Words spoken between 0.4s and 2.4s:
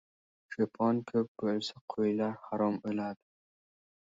•Cho‘pon ko‘p bo‘lsa qo‘ylar